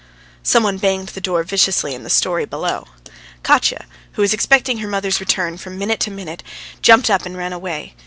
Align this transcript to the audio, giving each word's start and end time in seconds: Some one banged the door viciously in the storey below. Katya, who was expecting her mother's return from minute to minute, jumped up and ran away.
Some 0.41 0.63
one 0.63 0.79
banged 0.79 1.09
the 1.09 1.21
door 1.21 1.43
viciously 1.43 1.93
in 1.93 2.01
the 2.03 2.09
storey 2.09 2.45
below. 2.45 2.87
Katya, 3.43 3.85
who 4.13 4.23
was 4.23 4.33
expecting 4.33 4.79
her 4.79 4.87
mother's 4.87 5.19
return 5.19 5.59
from 5.59 5.77
minute 5.77 5.99
to 5.99 6.09
minute, 6.09 6.41
jumped 6.81 7.11
up 7.11 7.23
and 7.23 7.37
ran 7.37 7.53
away. 7.53 7.93